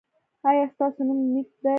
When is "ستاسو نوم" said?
0.73-1.19